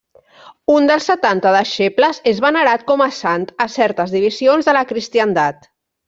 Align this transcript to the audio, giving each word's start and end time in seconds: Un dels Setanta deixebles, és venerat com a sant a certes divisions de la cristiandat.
Un 0.75 0.85
dels 0.91 1.09
Setanta 1.09 1.51
deixebles, 1.55 2.21
és 2.31 2.41
venerat 2.47 2.85
com 2.91 3.03
a 3.07 3.09
sant 3.17 3.45
a 3.65 3.67
certes 3.75 4.15
divisions 4.17 4.71
de 4.71 4.75
la 4.79 4.83
cristiandat. 4.93 5.69